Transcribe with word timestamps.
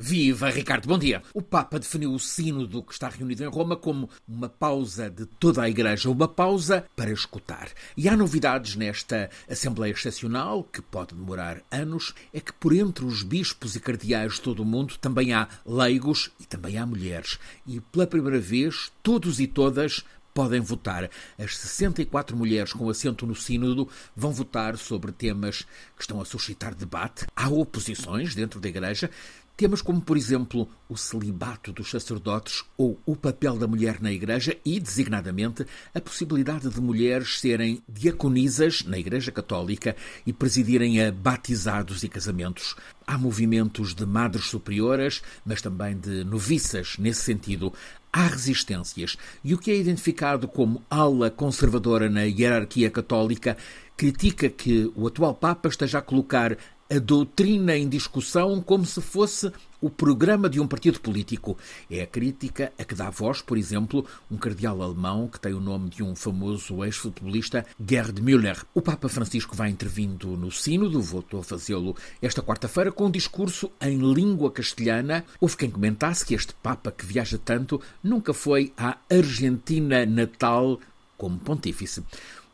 Viva 0.00 0.48
Ricardo, 0.48 0.86
bom 0.86 0.96
dia. 0.96 1.20
O 1.34 1.42
Papa 1.42 1.76
definiu 1.76 2.12
o 2.12 2.20
sínodo 2.20 2.84
que 2.84 2.92
está 2.92 3.08
reunido 3.08 3.42
em 3.42 3.48
Roma 3.48 3.74
como 3.74 4.08
uma 4.28 4.48
pausa 4.48 5.10
de 5.10 5.26
toda 5.26 5.60
a 5.60 5.68
Igreja, 5.68 6.08
uma 6.08 6.28
pausa 6.28 6.84
para 6.94 7.10
escutar. 7.10 7.68
E 7.96 8.08
há 8.08 8.16
novidades 8.16 8.76
nesta 8.76 9.28
Assembleia 9.50 9.90
Excepcional, 9.90 10.62
que 10.62 10.80
pode 10.80 11.16
demorar 11.16 11.62
anos, 11.68 12.14
é 12.32 12.38
que 12.38 12.52
por 12.52 12.72
entre 12.72 13.04
os 13.04 13.24
bispos 13.24 13.74
e 13.74 13.80
cardeais 13.80 14.34
de 14.34 14.42
todo 14.42 14.60
o 14.60 14.64
mundo 14.64 14.96
também 14.98 15.32
há 15.32 15.48
leigos 15.66 16.30
e 16.38 16.46
também 16.46 16.78
há 16.78 16.86
mulheres. 16.86 17.36
E 17.66 17.80
pela 17.80 18.06
primeira 18.06 18.38
vez, 18.38 18.92
todos 19.02 19.40
e 19.40 19.48
todas 19.48 20.04
podem 20.32 20.60
votar. 20.60 21.10
As 21.36 21.58
64 21.58 22.36
mulheres 22.36 22.72
com 22.72 22.88
assento 22.88 23.26
no 23.26 23.34
Sínodo 23.34 23.88
vão 24.14 24.30
votar 24.30 24.76
sobre 24.76 25.10
temas 25.10 25.62
que 25.96 26.02
estão 26.02 26.20
a 26.20 26.24
suscitar 26.24 26.76
debate. 26.76 27.26
Há 27.34 27.48
oposições 27.48 28.36
dentro 28.36 28.60
da 28.60 28.68
Igreja, 28.68 29.10
Temas 29.58 29.82
como, 29.82 30.00
por 30.00 30.16
exemplo, 30.16 30.68
o 30.88 30.96
celibato 30.96 31.72
dos 31.72 31.90
sacerdotes 31.90 32.62
ou 32.76 32.96
o 33.04 33.16
papel 33.16 33.58
da 33.58 33.66
mulher 33.66 34.00
na 34.00 34.12
Igreja 34.12 34.56
e, 34.64 34.78
designadamente, 34.78 35.66
a 35.92 36.00
possibilidade 36.00 36.68
de 36.68 36.80
mulheres 36.80 37.40
serem 37.40 37.82
diaconisas 37.88 38.84
na 38.84 38.96
Igreja 38.96 39.32
Católica 39.32 39.96
e 40.24 40.32
presidirem 40.32 41.04
a 41.04 41.10
batizados 41.10 42.04
e 42.04 42.08
casamentos. 42.08 42.76
Há 43.04 43.18
movimentos 43.18 43.96
de 43.96 44.06
madres 44.06 44.44
superioras, 44.44 45.22
mas 45.44 45.60
também 45.60 45.98
de 45.98 46.22
noviças 46.22 46.94
nesse 46.96 47.22
sentido. 47.22 47.72
Há 48.12 48.28
resistências. 48.28 49.16
E 49.42 49.54
o 49.54 49.58
que 49.58 49.72
é 49.72 49.76
identificado 49.76 50.46
como 50.46 50.84
ala 50.88 51.32
conservadora 51.32 52.08
na 52.08 52.22
hierarquia 52.22 52.92
católica 52.92 53.56
critica 53.96 54.48
que 54.48 54.88
o 54.94 55.08
atual 55.08 55.34
Papa 55.34 55.68
esteja 55.68 55.98
a 55.98 56.02
colocar 56.02 56.56
a 56.90 56.98
doutrina 56.98 57.76
em 57.76 57.88
discussão 57.88 58.62
como 58.62 58.86
se 58.86 59.00
fosse 59.02 59.52
o 59.80 59.90
programa 59.90 60.48
de 60.48 60.58
um 60.58 60.66
partido 60.66 60.98
político. 61.00 61.56
É 61.90 62.00
a 62.00 62.06
crítica 62.06 62.72
a 62.78 62.84
que 62.84 62.94
dá 62.94 63.10
voz, 63.10 63.42
por 63.42 63.58
exemplo, 63.58 64.04
um 64.30 64.36
cardeal 64.36 64.82
alemão 64.82 65.28
que 65.28 65.38
tem 65.38 65.52
o 65.52 65.60
nome 65.60 65.90
de 65.90 66.02
um 66.02 66.16
famoso 66.16 66.82
ex-futebolista, 66.82 67.66
Gerd 67.86 68.20
Müller. 68.20 68.64
O 68.74 68.80
Papa 68.80 69.08
Francisco 69.08 69.54
vai 69.54 69.68
intervindo 69.68 70.28
no 70.36 70.50
Sínodo, 70.50 71.00
voltou 71.00 71.40
a 71.40 71.44
fazê-lo 71.44 71.94
esta 72.22 72.42
quarta-feira, 72.42 72.90
com 72.90 73.06
um 73.06 73.10
discurso 73.10 73.70
em 73.80 73.98
língua 74.12 74.50
castelhana. 74.50 75.24
Houve 75.40 75.58
quem 75.58 75.70
comentasse 75.70 76.24
que 76.24 76.34
este 76.34 76.54
Papa 76.54 76.90
que 76.90 77.04
viaja 77.04 77.38
tanto 77.38 77.80
nunca 78.02 78.32
foi 78.32 78.72
à 78.76 78.96
Argentina 79.10 80.04
natal 80.06 80.80
como 81.16 81.38
pontífice. 81.38 82.02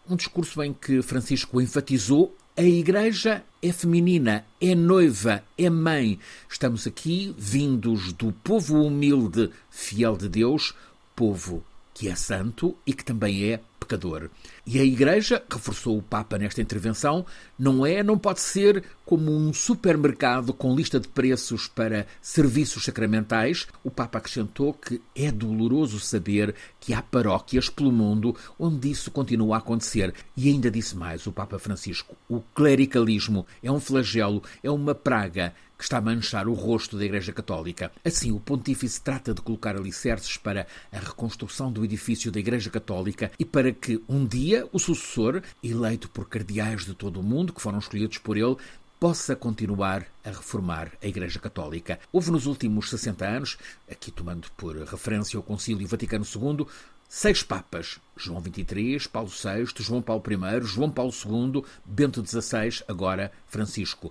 Um 0.09 0.17
discurso 0.17 0.63
em 0.63 0.75
que 0.75 1.01
Francisco 1.01 1.61
enfatizou 1.61 2.37
a 2.57 2.63
Igreja 2.63 3.45
é 3.61 3.73
feminina, 3.73 4.45
é 4.61 4.77
noiva, 4.77 5.43
é 5.59 5.69
mãe. 5.69 6.21
Estamos 6.49 6.87
aqui 6.87 7.35
vindos 7.37 8.13
do 8.13 8.33
povo 8.33 8.81
humilde, 8.81 9.51
fiel 9.71 10.17
de 10.17 10.29
Deus, 10.29 10.73
povo 11.17 11.65
que 11.93 12.09
é 12.09 12.15
santo 12.15 12.77
e 12.87 12.93
que 12.93 13.05
também 13.05 13.45
é 13.45 13.61
pecador. 13.85 14.31
E 14.67 14.79
a 14.79 14.85
Igreja, 14.85 15.43
reforçou 15.51 15.99
o 15.99 16.03
Papa 16.03 16.39
nesta 16.39 16.61
intervenção, 16.61 17.25
não 17.59 17.85
é, 17.85 18.03
não 18.03 18.19
pode 18.19 18.41
ser 18.41 18.83
como 19.05 19.31
um 19.31 19.53
supermercado 19.53 20.53
com 20.53 20.75
lista 20.75 20.99
de 20.99 21.07
preços 21.07 21.69
para 21.69 22.07
serviços 22.21 22.85
sacramentais. 22.85 23.67
O 23.83 23.91
Papa 23.91 24.19
acrescentou 24.19 24.73
que 24.73 25.01
é 25.15 25.31
doloroso 25.31 26.01
saber 26.01 26.55
que 26.81 26.95
há 26.95 27.03
paróquias 27.03 27.69
pelo 27.69 27.93
mundo 27.93 28.35
onde 28.59 28.91
isso 28.91 29.11
continua 29.11 29.57
a 29.57 29.59
acontecer. 29.59 30.15
E 30.37 30.49
ainda 30.49 30.71
disse 30.71 30.97
mais 30.97 31.27
o 31.27 31.33
Papa 31.33 31.59
Francisco: 31.59 32.17
o 32.29 32.41
clericalismo 32.55 33.47
é 33.63 33.71
um 33.71 33.81
flagelo, 33.81 34.43
é 34.63 34.71
uma 34.71 34.95
praga 34.95 35.55
que 35.77 35.85
está 35.85 35.99
a 35.99 36.01
manchar 36.01 36.49
o 36.49 36.55
rosto 36.55 36.97
da 36.97 37.05
Igreja 37.05 37.33
Católica. 37.33 37.91
Assim, 38.05 38.33
o 38.33 38.41
Pontífice 38.41 39.01
trata 39.01 39.35
de 39.35 39.41
colocar 39.41 39.77
alicerces 39.77 40.37
para 40.37 40.67
a 40.93 40.99
reconstrução 40.99 41.71
do 41.71 41.85
edifício 41.85 42.31
da 42.31 42.41
Igreja 42.41 42.71
Católica 42.71 43.31
e 43.39 43.45
para 43.45 43.73
que 43.73 44.03
um 44.09 44.25
dia 44.25 44.69
o 44.73 44.79
sucessor, 44.79 45.43
eleito 45.63 46.09
por 46.09 46.29
cardeais 46.29 46.85
de 46.85 46.95
todo 46.95 47.21
o 47.21 47.23
mundo, 47.23 47.53
que 47.53 47.61
foram 47.63 47.79
escolhidos 47.79 48.19
por 48.19 48.37
ele, 48.37 48.57
possa 48.99 49.37
continuar 49.37 50.07
a 50.25 50.31
reformar 50.31 50.93
a 51.03 51.07
Igreja 51.07 51.39
Católica. 51.39 51.99
Houve 52.11 52.31
nos 52.31 52.47
últimos 52.47 52.89
60 52.89 53.27
anos, 53.27 53.59
aqui 53.91 54.11
tomando 54.11 54.51
por 54.57 54.77
referência 54.77 55.39
o 55.39 55.43
Concílio 55.43 55.87
Vaticano 55.87 56.25
II, 56.25 56.67
seis 57.07 57.43
papas: 57.43 58.01
João 58.17 58.43
XXIII, 58.43 59.09
Paulo 59.13 59.29
VI, 59.29 59.83
João 59.83 60.01
Paulo 60.01 60.23
I, 60.27 60.67
João 60.67 60.91
Paulo 60.91 61.13
II, 61.13 61.63
Bento 61.85 62.25
XVI, 62.25 62.83
agora 62.89 63.31
Francisco 63.47 64.11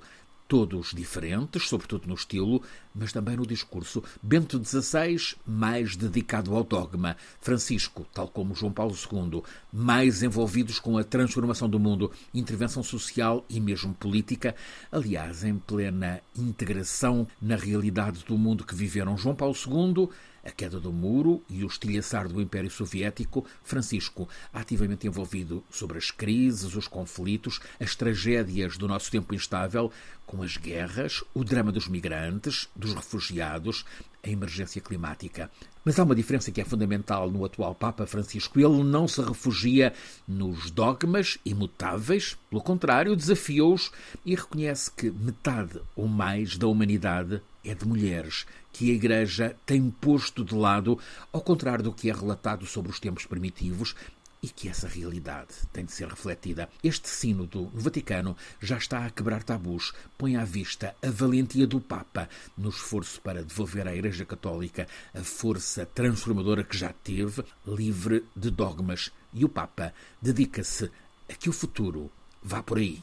todos 0.53 0.93
diferentes, 0.93 1.67
sobretudo 1.67 2.05
no 2.05 2.13
estilo, 2.13 2.61
mas 2.93 3.11
também 3.11 3.35
no 3.35 3.45
discurso. 3.45 4.03
Bento 4.21 4.63
XVI, 4.63 5.35
mais 5.45 5.95
dedicado 5.95 6.55
ao 6.55 6.63
dogma. 6.63 7.17
Francisco, 7.41 8.05
tal 8.13 8.27
como 8.27 8.55
João 8.55 8.71
Paulo 8.71 8.95
II, 8.95 9.43
mais 9.71 10.23
envolvidos 10.23 10.79
com 10.79 10.97
a 10.97 11.03
transformação 11.03 11.69
do 11.69 11.79
mundo, 11.79 12.11
intervenção 12.33 12.83
social 12.83 13.45
e 13.49 13.59
mesmo 13.59 13.93
política. 13.93 14.55
Aliás, 14.91 15.43
em 15.43 15.57
plena 15.57 16.21
integração 16.37 17.27
na 17.41 17.55
realidade 17.55 18.23
do 18.25 18.37
mundo 18.37 18.65
que 18.65 18.75
viveram 18.75 19.17
João 19.17 19.35
Paulo 19.35 19.55
II 19.55 20.09
a 20.43 20.51
queda 20.51 20.79
do 20.79 20.91
muro 20.91 21.41
e 21.49 21.63
o 21.63 21.67
estilhaçar 21.67 22.27
do 22.27 22.41
Império 22.41 22.69
Soviético, 22.69 23.45
Francisco, 23.63 24.27
ativamente 24.53 25.07
envolvido 25.07 25.63
sobre 25.71 25.97
as 25.97 26.11
crises, 26.11 26.75
os 26.75 26.87
conflitos, 26.87 27.59
as 27.79 27.95
tragédias 27.95 28.77
do 28.77 28.87
nosso 28.87 29.09
tempo 29.09 29.33
instável, 29.33 29.91
com 30.25 30.43
as 30.43 30.57
guerras, 30.57 31.23
o 31.33 31.43
drama 31.43 31.71
dos 31.71 31.87
migrantes, 31.87 32.67
dos 32.83 32.93
refugiados, 32.93 33.85
a 34.21 34.29
emergência 34.29 34.81
climática. 34.81 35.49
Mas 35.83 35.99
há 35.99 36.03
uma 36.03 36.15
diferença 36.15 36.51
que 36.51 36.61
é 36.61 36.65
fundamental 36.65 37.29
no 37.29 37.43
atual 37.43 37.73
Papa 37.73 38.05
Francisco. 38.05 38.59
Ele 38.59 38.83
não 38.83 39.07
se 39.07 39.21
refugia 39.21 39.93
nos 40.27 40.69
dogmas 40.69 41.37
imutáveis, 41.45 42.37
pelo 42.49 42.61
contrário, 42.61 43.15
desafiou-os 43.15 43.91
e 44.25 44.35
reconhece 44.35 44.91
que 44.91 45.09
metade 45.09 45.81
ou 45.95 46.07
mais 46.07 46.57
da 46.57 46.67
humanidade 46.67 47.41
é 47.65 47.73
de 47.73 47.87
mulheres, 47.87 48.45
que 48.73 48.91
a 48.91 48.93
Igreja 48.93 49.55
tem 49.65 49.89
posto 49.89 50.43
de 50.43 50.53
lado, 50.53 50.99
ao 51.31 51.41
contrário 51.41 51.83
do 51.83 51.93
que 51.93 52.09
é 52.09 52.13
relatado 52.13 52.65
sobre 52.65 52.91
os 52.91 52.99
tempos 52.99 53.25
primitivos, 53.25 53.95
e 54.43 54.49
que 54.49 54.67
essa 54.67 54.89
realidade 54.89 55.53
tem 55.71 55.85
de 55.85 55.93
ser 55.93 56.09
refletida. 56.09 56.69
Este 56.83 57.07
sínodo 57.07 57.71
no 57.73 57.79
Vaticano 57.79 58.35
já 58.59 58.77
está 58.77 59.05
a 59.05 59.09
quebrar 59.09 59.41
tabus, 59.41 59.93
põe 60.17 60.35
à 60.35 60.43
vista 60.43 60.93
a 61.01 61.09
valentia 61.09 61.65
do 61.65 61.79
Papa 61.79 62.29
no 62.57 62.69
esforço 62.69 63.21
para 63.21 63.41
devolver 63.41 63.87
à 63.87 63.95
Igreja 63.95 64.25
Católica 64.25 64.85
a 65.13 65.23
força 65.23 65.85
transformadora 65.85 66.63
que 66.65 66.77
já 66.77 66.91
teve, 66.91 67.41
livre 67.65 68.25
de 68.35 68.51
dogmas. 68.51 69.11
E 69.33 69.45
o 69.45 69.49
Papa 69.49 69.93
dedica-se 70.21 70.91
a 71.29 71.33
que 71.33 71.49
o 71.49 71.53
futuro 71.53 72.11
vá 72.43 72.61
por 72.61 72.77
aí. 72.77 73.01